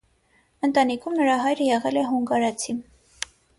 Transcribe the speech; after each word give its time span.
Ընտանիքում 0.67 1.19
նրա 1.19 1.35
հայրը 1.45 1.69
եղել 1.69 2.01
է 2.03 2.05
հունգարացի։ 2.09 2.79